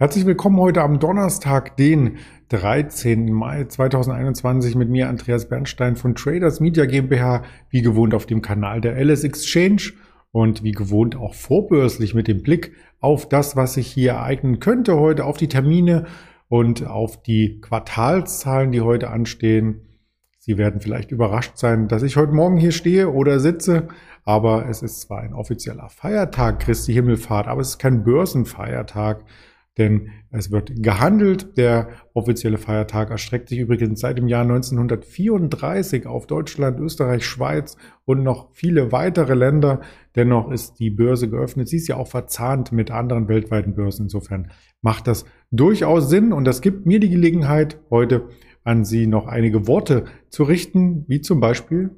[0.00, 2.18] Herzlich willkommen heute am Donnerstag, den
[2.50, 3.32] 13.
[3.32, 8.80] Mai 2021 mit mir Andreas Bernstein von Traders Media GmbH, wie gewohnt auf dem Kanal
[8.80, 9.94] der LS Exchange
[10.30, 14.96] und wie gewohnt auch vorbörslich mit dem Blick auf das, was sich hier ereignen könnte
[14.96, 16.06] heute, auf die Termine
[16.46, 19.80] und auf die Quartalszahlen, die heute anstehen.
[20.38, 23.88] Sie werden vielleicht überrascht sein, dass ich heute Morgen hier stehe oder sitze,
[24.24, 29.24] aber es ist zwar ein offizieller Feiertag, Christi Himmelfahrt, aber es ist kein Börsenfeiertag
[29.78, 31.56] denn es wird gehandelt.
[31.56, 38.22] Der offizielle Feiertag erstreckt sich übrigens seit dem Jahr 1934 auf Deutschland, Österreich, Schweiz und
[38.22, 39.80] noch viele weitere Länder.
[40.16, 41.68] Dennoch ist die Börse geöffnet.
[41.68, 44.06] Sie ist ja auch verzahnt mit anderen weltweiten Börsen.
[44.06, 44.50] Insofern
[44.82, 48.28] macht das durchaus Sinn und das gibt mir die Gelegenheit, heute
[48.64, 51.96] an Sie noch einige Worte zu richten, wie zum Beispiel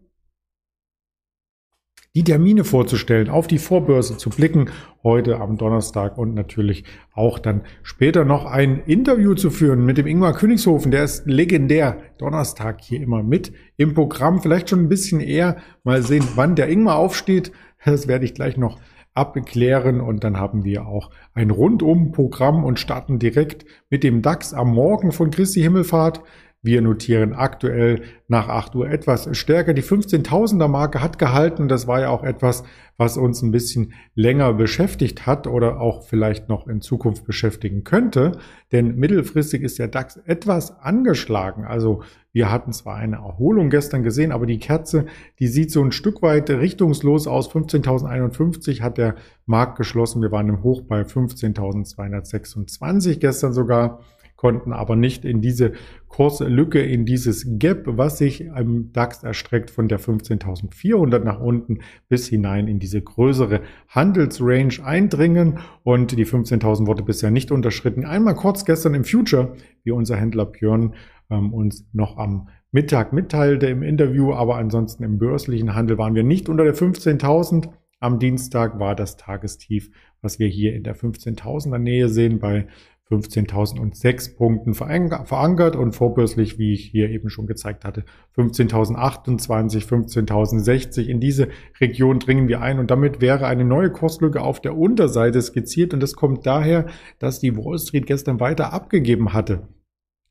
[2.16, 4.70] die Termine vorzustellen, auf die Vorbörse zu blicken,
[5.05, 10.08] heute am Donnerstag und natürlich auch dann später noch ein Interview zu führen mit dem
[10.08, 11.98] Ingmar Königshofen, der ist legendär.
[12.19, 16.69] Donnerstag hier immer mit im Programm, vielleicht schon ein bisschen eher, mal sehen, wann der
[16.69, 17.52] Ingmar aufsteht,
[17.84, 18.80] das werde ich gleich noch
[19.14, 20.00] abklären.
[20.00, 25.12] Und dann haben wir auch ein Rundum-Programm und starten direkt mit dem DAX am Morgen
[25.12, 26.22] von Christi Himmelfahrt.
[26.62, 29.72] Wir notieren aktuell nach 8 Uhr etwas stärker.
[29.72, 31.69] Die 15.000er Marke hat gehalten.
[31.69, 32.64] Das war ja auch etwas,
[32.98, 38.33] was uns ein bisschen länger beschäftigt hat oder auch vielleicht noch in Zukunft beschäftigen könnte.
[38.72, 41.64] Denn mittelfristig ist der DAX etwas angeschlagen.
[41.64, 45.06] Also wir hatten zwar eine Erholung gestern gesehen, aber die Kerze,
[45.39, 47.50] die sieht so ein Stück weit richtungslos aus.
[47.50, 49.14] 15.051 hat der
[49.47, 50.20] Markt geschlossen.
[50.20, 54.00] Wir waren im Hoch bei 15.226 gestern sogar
[54.41, 55.72] konnten aber nicht in diese
[56.08, 62.27] Kurslücke, in dieses Gap, was sich am DAX erstreckt von der 15.400 nach unten bis
[62.27, 68.06] hinein in diese größere Handelsrange eindringen und die 15.000 wurde bisher nicht unterschritten.
[68.06, 70.95] Einmal kurz gestern im Future, wie unser Händler Björn
[71.29, 76.24] ähm, uns noch am Mittag mitteilte im Interview, aber ansonsten im börslichen Handel waren wir
[76.24, 77.68] nicht unter der 15.000.
[77.98, 79.90] Am Dienstag war das Tagestief,
[80.23, 82.68] was wir hier in der 15.000er Nähe sehen, bei
[83.11, 88.05] 15.006 Punkten verankert und vorbörslich, wie ich hier eben schon gezeigt hatte,
[88.37, 91.07] 15.028, 15.060.
[91.07, 91.48] In diese
[91.81, 96.01] Region dringen wir ein und damit wäre eine neue Kurslücke auf der Unterseite skizziert und
[96.01, 96.87] das kommt daher,
[97.19, 99.69] dass die Wall Street gestern weiter abgegeben hatte.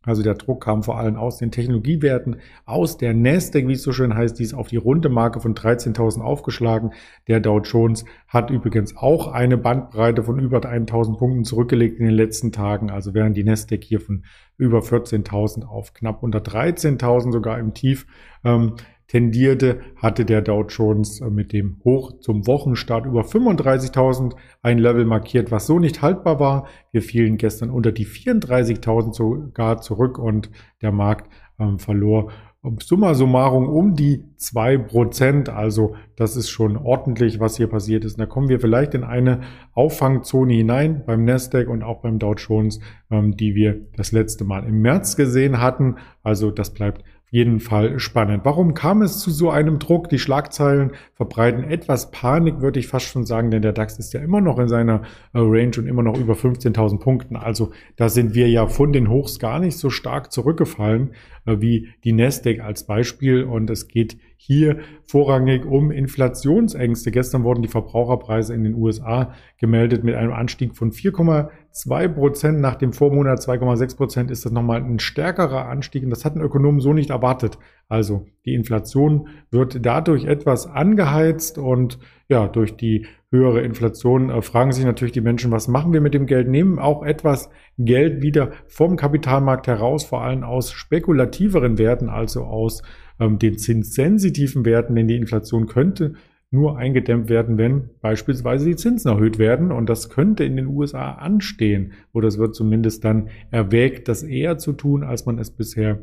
[0.06, 3.92] Also der Druck kam vor allem aus den Technologiewerten, aus der Nasdaq, wie es so
[3.92, 6.94] schön heißt, die ist auf die runde Marke von 13.000 aufgeschlagen.
[7.28, 12.16] Der Dow Jones hat übrigens auch eine Bandbreite von über 1.000 Punkten zurückgelegt in den
[12.16, 12.90] letzten Tagen.
[12.90, 14.24] Also während die Nasdaq hier von
[14.58, 18.08] über 14.000 auf knapp unter 13.000 sogar im Tief
[18.46, 18.76] ähm,
[19.10, 25.04] tendierte, hatte der Dow Jones äh, mit dem Hoch zum Wochenstart über 35.000 ein Level
[25.04, 26.68] markiert, was so nicht haltbar war.
[26.92, 30.50] Wir fielen gestern unter die 34.000 sogar zurück und
[30.82, 32.32] der Markt ähm, verlor
[32.80, 35.50] summa summarum um die zwei Prozent.
[35.50, 38.14] Also das ist schon ordentlich, was hier passiert ist.
[38.14, 39.42] Und da kommen wir vielleicht in eine
[39.74, 44.66] Auffangzone hinein beim Nasdaq und auch beim Dow Jones, ähm, die wir das letzte Mal
[44.66, 45.96] im März gesehen hatten.
[46.22, 48.42] Also das bleibt jeden Fall spannend.
[48.44, 50.10] Warum kam es zu so einem Druck?
[50.10, 54.20] Die Schlagzeilen verbreiten etwas Panik, würde ich fast schon sagen, denn der DAX ist ja
[54.20, 55.02] immer noch in seiner
[55.34, 57.36] äh, Range und immer noch über 15.000 Punkten.
[57.36, 61.12] Also da sind wir ja von den Hochs gar nicht so stark zurückgefallen
[61.46, 63.44] äh, wie die Nasdaq als Beispiel.
[63.44, 67.12] Und es geht hier vorrangig um Inflationsängste.
[67.12, 72.62] Gestern wurden die Verbraucherpreise in den USA gemeldet mit einem Anstieg von 4,2 Prozent.
[72.62, 76.06] Nach dem Vormonat 2,6 Prozent ist das nochmal ein stärkerer Anstieg.
[76.06, 77.60] Und das hatten Ökonomen so nicht erwartet.
[77.90, 82.00] Also die Inflation wird dadurch etwas angeheizt und
[82.30, 86.14] ja, durch die höhere Inflation äh, fragen sich natürlich die Menschen, was machen wir mit
[86.14, 86.48] dem Geld?
[86.48, 92.84] Nehmen auch etwas Geld wieder vom Kapitalmarkt heraus, vor allem aus spekulativeren Werten, also aus
[93.20, 96.14] ähm, den zinssensitiven Werten, denn die Inflation könnte
[96.52, 99.72] nur eingedämmt werden, wenn beispielsweise die Zinsen erhöht werden.
[99.72, 101.94] Und das könnte in den USA anstehen.
[102.12, 106.00] Oder es wird zumindest dann erwägt, das eher zu tun, als man es bisher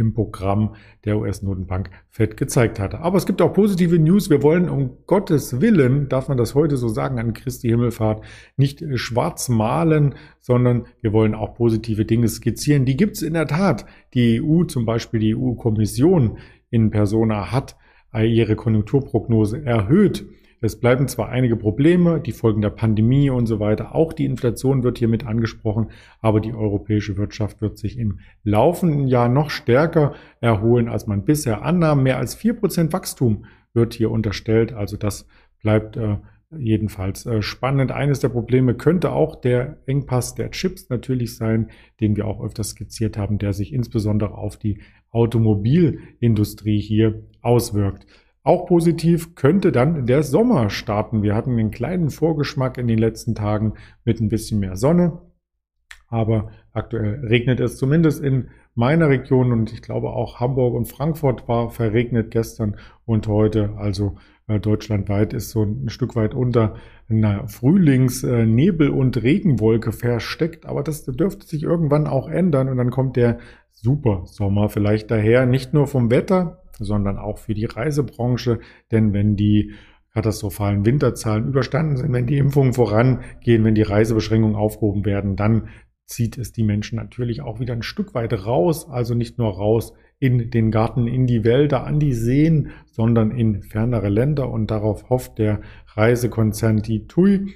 [0.00, 0.74] im Programm
[1.04, 3.00] der US-Notenbank Fed gezeigt hatte.
[3.00, 4.30] Aber es gibt auch positive News.
[4.30, 8.24] Wir wollen um Gottes Willen, darf man das heute so sagen, an Christi Himmelfahrt
[8.56, 12.84] nicht schwarz malen, sondern wir wollen auch positive Dinge skizzieren.
[12.84, 13.86] Die gibt es in der Tat.
[14.14, 16.38] Die EU, zum Beispiel die EU-Kommission
[16.70, 17.76] in Persona, hat
[18.12, 20.24] ihre Konjunkturprognose erhöht
[20.60, 24.82] es bleiben zwar einige Probleme, die Folgen der Pandemie und so weiter, auch die Inflation
[24.82, 25.90] wird hiermit angesprochen,
[26.20, 31.62] aber die europäische Wirtschaft wird sich im laufenden Jahr noch stärker erholen, als man bisher
[31.62, 32.02] annahm.
[32.02, 35.26] Mehr als vier Prozent Wachstum wird hier unterstellt, also das
[35.62, 36.16] bleibt äh,
[36.56, 37.92] jedenfalls äh, spannend.
[37.92, 41.70] Eines der Probleme könnte auch der Engpass der Chips natürlich sein,
[42.00, 44.80] den wir auch öfters skizziert haben, der sich insbesondere auf die
[45.10, 48.06] Automobilindustrie hier auswirkt.
[48.42, 51.22] Auch positiv könnte dann der Sommer starten.
[51.22, 55.20] Wir hatten einen kleinen Vorgeschmack in den letzten Tagen mit ein bisschen mehr Sonne.
[56.08, 61.46] Aber aktuell regnet es zumindest in meiner Region und ich glaube auch Hamburg und Frankfurt
[61.48, 63.74] war verregnet gestern und heute.
[63.76, 64.16] Also
[64.48, 66.74] äh, deutschlandweit ist so ein Stück weit unter
[67.08, 70.66] einer Frühlingsnebel- und Regenwolke versteckt.
[70.66, 73.38] Aber das dürfte sich irgendwann auch ändern und dann kommt der
[73.72, 75.46] Supersommer vielleicht daher.
[75.46, 78.60] Nicht nur vom Wetter, sondern auch für die Reisebranche.
[78.90, 79.72] Denn wenn die
[80.12, 85.68] katastrophalen Winterzahlen überstanden sind, wenn die Impfungen vorangehen, wenn die Reisebeschränkungen aufgehoben werden, dann
[86.06, 89.92] zieht es die Menschen natürlich auch wieder ein Stück weit raus, also nicht nur raus
[90.18, 95.08] in den Garten, in die Wälder, an die Seen, sondern in fernere Länder und darauf
[95.08, 95.60] hofft der
[95.94, 97.46] Reisekonzern die TUI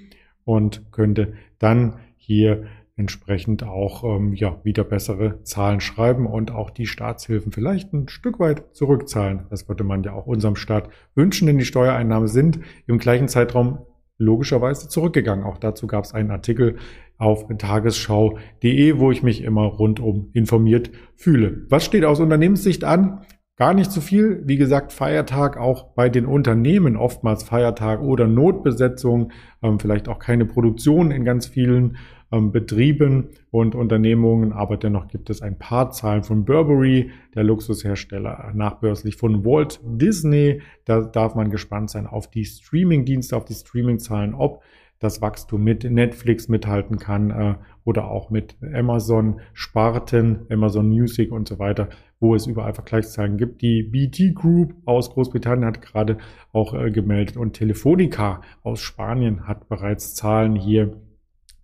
[0.44, 2.64] und könnte dann hier
[2.96, 8.38] entsprechend auch ähm, ja, wieder bessere Zahlen schreiben und auch die Staatshilfen vielleicht ein Stück
[8.38, 9.46] weit zurückzahlen.
[9.50, 13.78] Das würde man ja auch unserem Staat wünschen, denn die Steuereinnahmen sind im gleichen Zeitraum
[14.16, 15.44] logischerweise zurückgegangen.
[15.44, 16.76] Auch dazu gab es einen Artikel
[17.18, 21.66] auf tagesschau.de, wo ich mich immer rundum informiert fühle.
[21.68, 23.24] Was steht aus Unternehmenssicht an?
[23.56, 24.42] Gar nicht so viel.
[24.46, 29.30] Wie gesagt, Feiertag auch bei den Unternehmen, oftmals Feiertag oder Notbesetzung,
[29.62, 31.96] ähm, vielleicht auch keine Produktion in ganz vielen
[32.32, 38.50] ähm, Betrieben und Unternehmungen, aber dennoch gibt es ein paar Zahlen von Burberry, der Luxushersteller,
[38.54, 40.60] nachbörslich von Walt Disney.
[40.84, 44.64] Da darf man gespannt sein auf die Streaming-Dienste, auf die Streaming-Zahlen, ob
[44.98, 47.54] das Wachstum mit Netflix mithalten kann äh,
[47.84, 51.88] oder auch mit Amazon Sparten, Amazon Music und so weiter,
[52.24, 53.60] wo es überall Vergleichszahlen gibt.
[53.60, 56.16] Die BT Group aus Großbritannien hat gerade
[56.52, 60.96] auch äh, gemeldet und Telefonica aus Spanien hat bereits Zahlen hier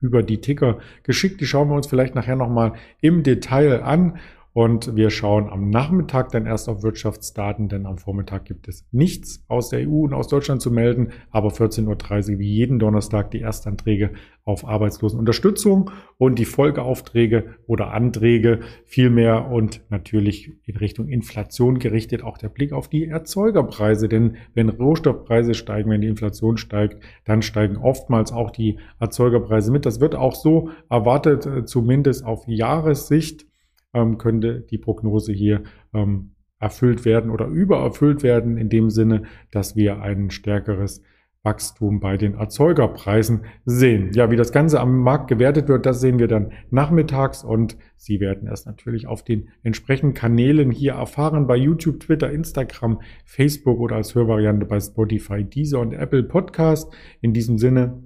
[0.01, 1.41] über die Ticker geschickt.
[1.41, 4.19] Die schauen wir uns vielleicht nachher nochmal im Detail an.
[4.53, 9.45] Und wir schauen am Nachmittag dann erst auf Wirtschaftsdaten, denn am Vormittag gibt es nichts
[9.47, 11.13] aus der EU und aus Deutschland zu melden.
[11.31, 14.11] Aber 14.30 Uhr wie jeden Donnerstag die Erstanträge
[14.45, 22.37] auf Arbeitslosenunterstützung und die Folgeaufträge oder Anträge vielmehr und natürlich in Richtung Inflation gerichtet auch
[22.37, 24.09] der Blick auf die Erzeugerpreise.
[24.09, 29.87] Denn wenn Rohstoffpreise steigen, wenn die Inflation steigt, dann steigen oftmals auch die Erzeugerpreise mit.
[29.87, 33.47] Das wird auch so erwartet, äh, zumindest auf Jahressicht
[33.95, 39.77] ähm, könnte die Prognose hier ähm, erfüllt werden oder übererfüllt werden, in dem Sinne, dass
[39.77, 41.03] wir ein stärkeres
[41.43, 44.11] Wachstum bei den Erzeugerpreisen sehen.
[44.13, 48.21] Ja, wie das Ganze am Markt gewertet wird, das sehen wir dann nachmittags und Sie
[48.21, 53.97] werden es natürlich auf den entsprechenden Kanälen hier erfahren, bei YouTube, Twitter, Instagram, Facebook oder
[53.97, 56.93] als Hörvariante bei Spotify, Deezer und Apple Podcast.
[57.23, 58.03] In diesem Sinne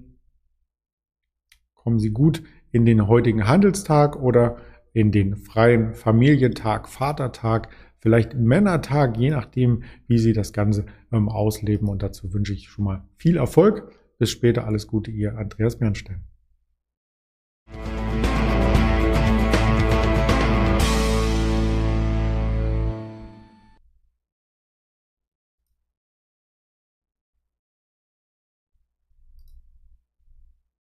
[1.75, 4.59] kommen Sie gut in den heutigen Handelstag oder
[4.95, 7.69] in den freien Familientag, Vatertag,
[7.99, 11.89] vielleicht Männertag, je nachdem, wie Sie das Ganze ähm, ausleben.
[11.89, 13.93] Und dazu wünsche ich schon mal viel Erfolg.
[14.19, 16.23] Bis später, alles Gute, Ihr Andreas Bernstein.